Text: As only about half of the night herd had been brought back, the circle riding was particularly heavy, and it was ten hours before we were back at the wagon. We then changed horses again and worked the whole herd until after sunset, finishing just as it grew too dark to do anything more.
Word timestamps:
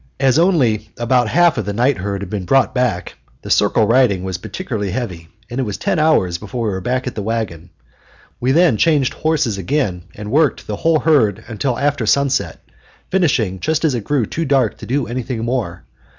As 0.19 0.39
only 0.39 0.89
about 0.97 1.27
half 1.27 1.59
of 1.59 1.65
the 1.65 1.73
night 1.73 1.99
herd 1.99 2.23
had 2.23 2.29
been 2.31 2.43
brought 2.45 2.73
back, 2.73 3.17
the 3.43 3.51
circle 3.51 3.85
riding 3.85 4.23
was 4.23 4.39
particularly 4.39 4.89
heavy, 4.89 5.27
and 5.47 5.59
it 5.59 5.63
was 5.63 5.77
ten 5.77 5.99
hours 5.99 6.39
before 6.39 6.63
we 6.65 6.69
were 6.73 6.81
back 6.81 7.05
at 7.05 7.13
the 7.13 7.21
wagon. 7.21 7.69
We 8.39 8.51
then 8.51 8.77
changed 8.77 9.13
horses 9.13 9.59
again 9.59 10.05
and 10.15 10.31
worked 10.31 10.65
the 10.65 10.77
whole 10.77 11.01
herd 11.01 11.43
until 11.47 11.77
after 11.77 12.07
sunset, 12.07 12.65
finishing 13.11 13.59
just 13.59 13.85
as 13.85 13.93
it 13.93 14.03
grew 14.03 14.25
too 14.25 14.43
dark 14.45 14.79
to 14.79 14.87
do 14.87 15.05
anything 15.05 15.45
more. 15.45 15.83